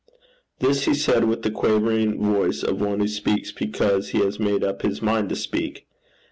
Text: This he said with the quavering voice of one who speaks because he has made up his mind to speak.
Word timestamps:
This 0.57 0.85
he 0.85 0.95
said 0.95 1.25
with 1.25 1.43
the 1.43 1.51
quavering 1.51 2.19
voice 2.19 2.63
of 2.63 2.81
one 2.81 3.01
who 3.01 3.07
speaks 3.07 3.51
because 3.51 4.09
he 4.09 4.17
has 4.17 4.39
made 4.39 4.63
up 4.63 4.81
his 4.81 4.99
mind 4.99 5.29
to 5.29 5.35
speak. 5.35 5.87